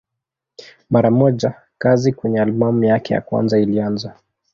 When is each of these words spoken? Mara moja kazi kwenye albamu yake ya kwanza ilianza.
Mara 0.89 1.11
moja 1.11 1.53
kazi 1.77 2.13
kwenye 2.13 2.41
albamu 2.41 2.83
yake 2.83 3.13
ya 3.13 3.21
kwanza 3.21 3.59
ilianza. 3.59 4.17